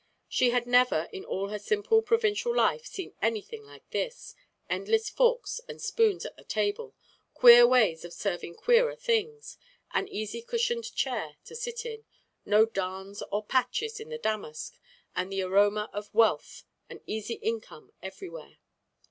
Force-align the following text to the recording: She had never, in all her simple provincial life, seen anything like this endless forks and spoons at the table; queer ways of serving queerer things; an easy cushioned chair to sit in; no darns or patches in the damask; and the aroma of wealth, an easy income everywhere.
She 0.27 0.49
had 0.49 0.65
never, 0.65 1.07
in 1.13 1.23
all 1.25 1.49
her 1.49 1.59
simple 1.59 2.01
provincial 2.01 2.55
life, 2.55 2.87
seen 2.87 3.13
anything 3.21 3.63
like 3.63 3.87
this 3.91 4.33
endless 4.67 5.11
forks 5.11 5.61
and 5.69 5.79
spoons 5.79 6.25
at 6.25 6.35
the 6.35 6.43
table; 6.43 6.95
queer 7.35 7.67
ways 7.67 8.03
of 8.03 8.11
serving 8.11 8.55
queerer 8.55 8.95
things; 8.95 9.59
an 9.91 10.07
easy 10.07 10.41
cushioned 10.41 10.91
chair 10.95 11.35
to 11.45 11.55
sit 11.55 11.85
in; 11.85 12.03
no 12.45 12.65
darns 12.65 13.21
or 13.31 13.45
patches 13.45 13.99
in 13.99 14.09
the 14.09 14.17
damask; 14.17 14.73
and 15.15 15.31
the 15.31 15.43
aroma 15.43 15.87
of 15.93 16.11
wealth, 16.15 16.63
an 16.89 17.01
easy 17.05 17.35
income 17.35 17.93
everywhere. 18.01 18.57